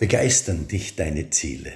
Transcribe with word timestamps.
Begeistern 0.00 0.66
dich 0.66 0.96
deine 0.96 1.28
Ziele? 1.28 1.72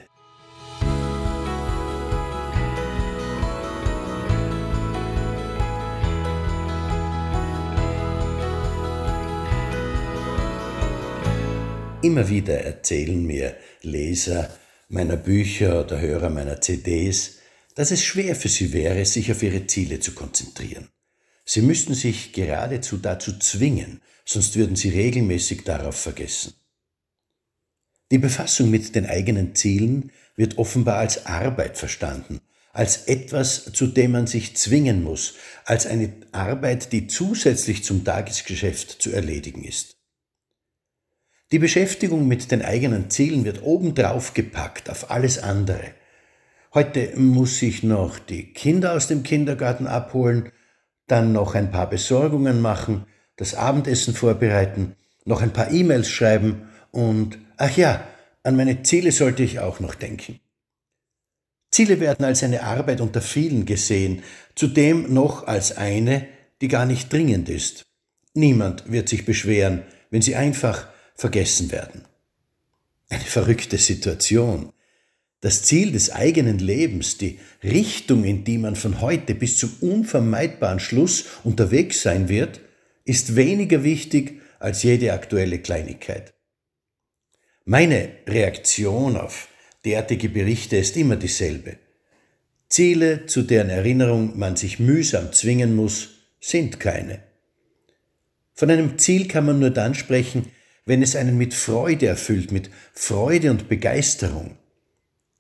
Immer 12.00 12.30
wieder 12.30 12.62
erzählen 12.62 13.26
mir 13.26 13.56
Leser 13.82 14.48
meiner 14.88 15.16
Bücher 15.16 15.84
oder 15.84 16.00
Hörer 16.00 16.30
meiner 16.30 16.62
CDs, 16.62 17.40
dass 17.74 17.90
es 17.90 18.02
schwer 18.02 18.34
für 18.34 18.48
sie 18.48 18.72
wäre, 18.72 19.04
sich 19.04 19.30
auf 19.32 19.42
ihre 19.42 19.66
Ziele 19.66 20.00
zu 20.00 20.12
konzentrieren. 20.12 20.88
Sie 21.44 21.60
müssten 21.60 21.92
sich 21.92 22.32
geradezu 22.32 22.96
dazu 22.96 23.38
zwingen, 23.38 24.00
sonst 24.24 24.56
würden 24.56 24.76
sie 24.76 24.88
regelmäßig 24.88 25.64
darauf 25.64 25.96
vergessen. 25.96 26.54
Die 28.14 28.18
Befassung 28.18 28.70
mit 28.70 28.94
den 28.94 29.06
eigenen 29.06 29.56
Zielen 29.56 30.12
wird 30.36 30.56
offenbar 30.56 30.98
als 30.98 31.26
Arbeit 31.26 31.76
verstanden, 31.76 32.40
als 32.72 33.08
etwas, 33.08 33.72
zu 33.72 33.88
dem 33.88 34.12
man 34.12 34.28
sich 34.28 34.56
zwingen 34.56 35.02
muss, 35.02 35.34
als 35.64 35.84
eine 35.84 36.12
Arbeit, 36.30 36.92
die 36.92 37.08
zusätzlich 37.08 37.82
zum 37.82 38.04
Tagesgeschäft 38.04 39.02
zu 39.02 39.10
erledigen 39.10 39.64
ist. 39.64 39.96
Die 41.50 41.58
Beschäftigung 41.58 42.28
mit 42.28 42.52
den 42.52 42.62
eigenen 42.62 43.10
Zielen 43.10 43.44
wird 43.44 43.64
obendrauf 43.64 44.32
gepackt 44.32 44.90
auf 44.90 45.10
alles 45.10 45.40
andere. 45.40 45.90
Heute 46.72 47.18
muss 47.18 47.60
ich 47.62 47.82
noch 47.82 48.20
die 48.20 48.52
Kinder 48.52 48.92
aus 48.92 49.08
dem 49.08 49.24
Kindergarten 49.24 49.88
abholen, 49.88 50.52
dann 51.08 51.32
noch 51.32 51.56
ein 51.56 51.72
paar 51.72 51.90
Besorgungen 51.90 52.62
machen, 52.62 53.06
das 53.34 53.56
Abendessen 53.56 54.14
vorbereiten, 54.14 54.94
noch 55.24 55.42
ein 55.42 55.52
paar 55.52 55.72
E-Mails 55.72 56.08
schreiben 56.08 56.68
und, 56.94 57.38
ach 57.56 57.76
ja, 57.76 58.06
an 58.44 58.54
meine 58.54 58.84
Ziele 58.84 59.10
sollte 59.10 59.42
ich 59.42 59.58
auch 59.58 59.80
noch 59.80 59.96
denken. 59.96 60.38
Ziele 61.72 61.98
werden 61.98 62.24
als 62.24 62.44
eine 62.44 62.62
Arbeit 62.62 63.00
unter 63.00 63.20
vielen 63.20 63.66
gesehen, 63.66 64.22
zudem 64.54 65.12
noch 65.12 65.48
als 65.48 65.76
eine, 65.76 66.28
die 66.60 66.68
gar 66.68 66.86
nicht 66.86 67.12
dringend 67.12 67.48
ist. 67.48 67.84
Niemand 68.32 68.92
wird 68.92 69.08
sich 69.08 69.24
beschweren, 69.24 69.82
wenn 70.10 70.22
sie 70.22 70.36
einfach 70.36 70.86
vergessen 71.16 71.72
werden. 71.72 72.04
Eine 73.08 73.24
verrückte 73.24 73.78
Situation. 73.78 74.72
Das 75.40 75.64
Ziel 75.64 75.90
des 75.90 76.12
eigenen 76.12 76.60
Lebens, 76.60 77.18
die 77.18 77.40
Richtung, 77.64 78.22
in 78.22 78.44
die 78.44 78.58
man 78.58 78.76
von 78.76 79.00
heute 79.00 79.34
bis 79.34 79.58
zum 79.58 79.72
unvermeidbaren 79.80 80.78
Schluss 80.78 81.24
unterwegs 81.42 82.02
sein 82.02 82.28
wird, 82.28 82.60
ist 83.04 83.34
weniger 83.34 83.82
wichtig 83.82 84.40
als 84.60 84.84
jede 84.84 85.12
aktuelle 85.12 85.58
Kleinigkeit. 85.58 86.33
Meine 87.66 88.10
Reaktion 88.28 89.16
auf 89.16 89.48
derartige 89.86 90.28
Berichte 90.28 90.76
ist 90.76 90.98
immer 90.98 91.16
dieselbe. 91.16 91.78
Ziele, 92.68 93.24
zu 93.24 93.40
deren 93.40 93.70
Erinnerung 93.70 94.38
man 94.38 94.56
sich 94.56 94.80
mühsam 94.80 95.32
zwingen 95.32 95.74
muss, 95.74 96.10
sind 96.40 96.78
keine. 96.78 97.22
Von 98.52 98.70
einem 98.70 98.98
Ziel 98.98 99.28
kann 99.28 99.46
man 99.46 99.60
nur 99.60 99.70
dann 99.70 99.94
sprechen, 99.94 100.50
wenn 100.84 101.02
es 101.02 101.16
einen 101.16 101.38
mit 101.38 101.54
Freude 101.54 102.06
erfüllt, 102.06 102.52
mit 102.52 102.68
Freude 102.92 103.50
und 103.50 103.70
Begeisterung. 103.70 104.58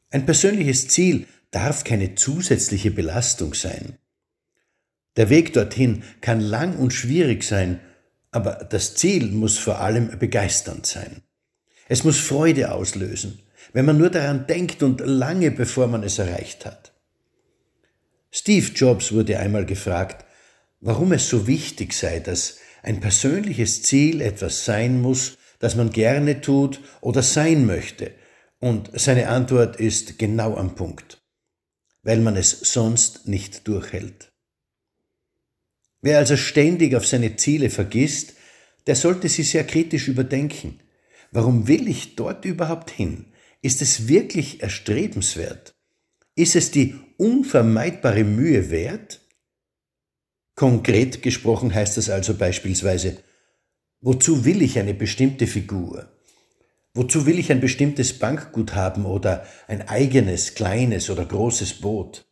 Ein 0.08 0.24
persönliches 0.24 0.88
Ziel 0.88 1.26
darf 1.50 1.84
keine 1.84 2.14
zusätzliche 2.14 2.90
Belastung 2.90 3.52
sein. 3.52 3.98
Der 5.16 5.28
Weg 5.28 5.52
dorthin 5.52 6.04
kann 6.22 6.40
lang 6.40 6.78
und 6.78 6.94
schwierig 6.94 7.44
sein, 7.44 7.80
aber 8.30 8.66
das 8.70 8.94
Ziel 8.94 9.26
muss 9.26 9.58
vor 9.58 9.80
allem 9.80 10.18
begeisternd 10.18 10.86
sein. 10.86 11.20
Es 11.88 12.04
muss 12.04 12.18
Freude 12.18 12.72
auslösen, 12.72 13.40
wenn 13.72 13.84
man 13.84 13.98
nur 13.98 14.10
daran 14.10 14.46
denkt 14.46 14.82
und 14.82 15.00
lange 15.00 15.50
bevor 15.50 15.86
man 15.86 16.02
es 16.02 16.18
erreicht 16.18 16.64
hat. 16.64 16.92
Steve 18.30 18.72
Jobs 18.74 19.12
wurde 19.12 19.38
einmal 19.38 19.66
gefragt, 19.66 20.24
warum 20.80 21.12
es 21.12 21.28
so 21.28 21.46
wichtig 21.46 21.92
sei, 21.92 22.20
dass 22.20 22.58
ein 22.82 23.00
persönliches 23.00 23.82
Ziel 23.82 24.20
etwas 24.20 24.64
sein 24.64 25.00
muss, 25.00 25.38
das 25.58 25.76
man 25.76 25.90
gerne 25.90 26.40
tut 26.40 26.80
oder 27.00 27.22
sein 27.22 27.64
möchte. 27.64 28.12
Und 28.60 28.90
seine 28.94 29.28
Antwort 29.28 29.76
ist 29.76 30.18
genau 30.18 30.56
am 30.56 30.74
Punkt, 30.74 31.22
weil 32.02 32.20
man 32.20 32.36
es 32.36 32.50
sonst 32.50 33.28
nicht 33.28 33.66
durchhält. 33.68 34.32
Wer 36.02 36.18
also 36.18 36.36
ständig 36.36 36.94
auf 36.94 37.06
seine 37.06 37.36
Ziele 37.36 37.70
vergisst, 37.70 38.34
der 38.86 38.96
sollte 38.96 39.28
sie 39.28 39.42
sehr 39.42 39.64
kritisch 39.64 40.08
überdenken. 40.08 40.80
Warum 41.34 41.66
will 41.66 41.88
ich 41.88 42.14
dort 42.14 42.44
überhaupt 42.44 42.92
hin? 42.92 43.26
Ist 43.60 43.82
es 43.82 44.06
wirklich 44.06 44.62
erstrebenswert? 44.62 45.74
Ist 46.36 46.54
es 46.54 46.70
die 46.70 46.94
unvermeidbare 47.16 48.22
Mühe 48.22 48.70
wert? 48.70 49.20
Konkret 50.54 51.22
gesprochen 51.22 51.74
heißt 51.74 51.96
das 51.96 52.08
also 52.08 52.34
beispielsweise, 52.34 53.16
wozu 54.00 54.44
will 54.44 54.62
ich 54.62 54.78
eine 54.78 54.94
bestimmte 54.94 55.48
Figur? 55.48 56.08
Wozu 56.94 57.26
will 57.26 57.40
ich 57.40 57.50
ein 57.50 57.60
bestimmtes 57.60 58.16
Bankguthaben 58.16 59.04
oder 59.04 59.44
ein 59.66 59.88
eigenes, 59.88 60.54
kleines 60.54 61.10
oder 61.10 61.24
großes 61.24 61.80
Boot? 61.80 62.26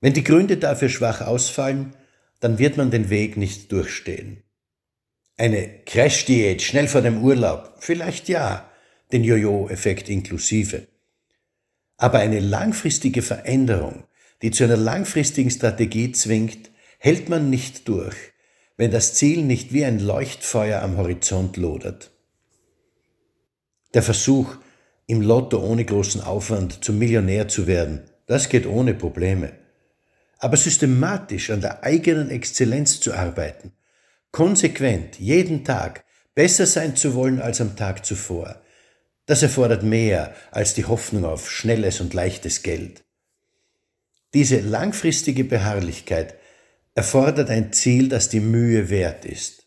Wenn 0.00 0.14
die 0.14 0.24
Gründe 0.24 0.56
dafür 0.56 0.88
schwach 0.88 1.20
ausfallen, 1.20 1.94
dann 2.40 2.58
wird 2.58 2.78
man 2.78 2.90
den 2.90 3.10
Weg 3.10 3.36
nicht 3.36 3.70
durchstehen. 3.70 4.42
Eine 5.36 5.80
Crash-Diät 5.86 6.62
schnell 6.62 6.88
vor 6.88 7.00
dem 7.00 7.22
Urlaub, 7.22 7.74
vielleicht 7.78 8.28
ja, 8.28 8.70
den 9.12 9.24
Jojo-Effekt 9.24 10.08
inklusive. 10.08 10.86
Aber 11.96 12.18
eine 12.18 12.40
langfristige 12.40 13.22
Veränderung, 13.22 14.04
die 14.42 14.50
zu 14.50 14.64
einer 14.64 14.76
langfristigen 14.76 15.50
Strategie 15.50 16.12
zwingt, 16.12 16.70
hält 16.98 17.28
man 17.28 17.48
nicht 17.48 17.88
durch, 17.88 18.16
wenn 18.76 18.90
das 18.90 19.14
Ziel 19.14 19.42
nicht 19.42 19.72
wie 19.72 19.84
ein 19.84 20.00
Leuchtfeuer 20.00 20.82
am 20.82 20.96
Horizont 20.96 21.56
lodert. 21.56 22.10
Der 23.94 24.02
Versuch, 24.02 24.56
im 25.06 25.20
Lotto 25.20 25.58
ohne 25.58 25.84
großen 25.84 26.20
Aufwand 26.20 26.84
zum 26.84 26.98
Millionär 26.98 27.48
zu 27.48 27.66
werden, 27.66 28.02
das 28.26 28.48
geht 28.48 28.66
ohne 28.66 28.94
Probleme. 28.94 29.52
Aber 30.38 30.56
systematisch 30.56 31.50
an 31.50 31.60
der 31.60 31.84
eigenen 31.84 32.30
Exzellenz 32.30 33.00
zu 33.00 33.12
arbeiten, 33.12 33.72
konsequent, 34.32 35.18
jeden 35.18 35.64
Tag, 35.64 36.04
besser 36.34 36.66
sein 36.66 36.96
zu 36.96 37.14
wollen 37.14 37.40
als 37.40 37.60
am 37.60 37.76
Tag 37.76 38.04
zuvor. 38.04 38.60
Das 39.26 39.42
erfordert 39.42 39.82
mehr 39.82 40.34
als 40.50 40.74
die 40.74 40.86
Hoffnung 40.86 41.24
auf 41.24 41.50
schnelles 41.50 42.00
und 42.00 42.14
leichtes 42.14 42.62
Geld. 42.62 43.04
Diese 44.34 44.60
langfristige 44.60 45.44
Beharrlichkeit 45.44 46.34
erfordert 46.94 47.50
ein 47.50 47.72
Ziel, 47.72 48.08
das 48.08 48.30
die 48.30 48.40
Mühe 48.40 48.90
wert 48.90 49.24
ist. 49.24 49.66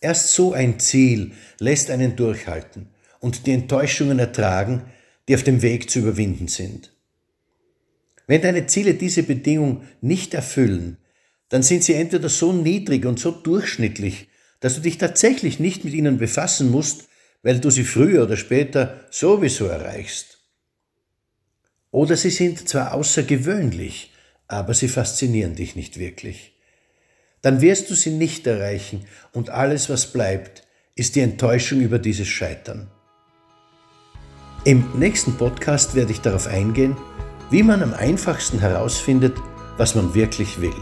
Erst 0.00 0.34
so 0.34 0.52
ein 0.52 0.78
Ziel 0.78 1.32
lässt 1.58 1.90
einen 1.90 2.16
durchhalten 2.16 2.90
und 3.20 3.46
die 3.46 3.52
Enttäuschungen 3.52 4.18
ertragen, 4.18 4.84
die 5.28 5.34
auf 5.34 5.42
dem 5.42 5.62
Weg 5.62 5.88
zu 5.90 6.00
überwinden 6.00 6.48
sind. 6.48 6.92
Wenn 8.26 8.42
deine 8.42 8.66
Ziele 8.66 8.94
diese 8.94 9.22
Bedingung 9.22 9.84
nicht 10.00 10.34
erfüllen, 10.34 10.98
dann 11.48 11.62
sind 11.62 11.84
sie 11.84 11.94
entweder 11.94 12.28
so 12.28 12.52
niedrig 12.52 13.06
und 13.06 13.18
so 13.18 13.30
durchschnittlich, 13.30 14.28
dass 14.60 14.74
du 14.74 14.80
dich 14.80 14.98
tatsächlich 14.98 15.60
nicht 15.60 15.84
mit 15.84 15.94
ihnen 15.94 16.18
befassen 16.18 16.70
musst, 16.70 17.08
weil 17.42 17.60
du 17.60 17.70
sie 17.70 17.84
früher 17.84 18.24
oder 18.24 18.36
später 18.36 19.04
sowieso 19.10 19.66
erreichst. 19.66 20.38
Oder 21.90 22.16
sie 22.16 22.30
sind 22.30 22.68
zwar 22.68 22.94
außergewöhnlich, 22.94 24.12
aber 24.48 24.74
sie 24.74 24.88
faszinieren 24.88 25.54
dich 25.54 25.76
nicht 25.76 25.98
wirklich. 25.98 26.54
Dann 27.42 27.60
wirst 27.60 27.90
du 27.90 27.94
sie 27.94 28.10
nicht 28.10 28.46
erreichen 28.46 29.04
und 29.32 29.50
alles, 29.50 29.88
was 29.88 30.12
bleibt, 30.12 30.66
ist 30.94 31.14
die 31.14 31.20
Enttäuschung 31.20 31.80
über 31.80 31.98
dieses 31.98 32.28
Scheitern. 32.28 32.90
Im 34.64 34.84
nächsten 34.98 35.36
Podcast 35.36 35.94
werde 35.94 36.10
ich 36.10 36.20
darauf 36.22 36.48
eingehen, 36.48 36.96
wie 37.50 37.62
man 37.62 37.82
am 37.82 37.94
einfachsten 37.94 38.58
herausfindet, 38.58 39.36
was 39.76 39.94
man 39.94 40.14
wirklich 40.14 40.60
will. 40.60 40.74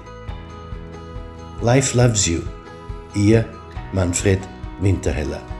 Life 1.64 1.94
Loves 1.94 2.26
You. 2.26 2.42
Ihr 3.14 3.46
Manfred 3.94 4.40
Winterheller. 4.82 5.53